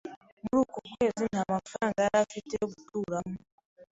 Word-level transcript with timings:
Muri 0.41 0.55
uko 0.63 0.77
kwezi, 0.87 1.23
nta 1.31 1.41
mafaranga 1.53 1.99
yari 2.05 2.17
afite 2.25 2.51
yo 2.59 2.67
guturamo. 2.73 3.35